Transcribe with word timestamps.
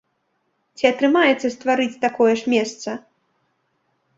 Ці 0.79 0.83
атрымаецца 0.91 1.47
стварыць 1.55 2.01
такое 2.07 2.33
ж 2.41 2.55
месца? 2.55 2.89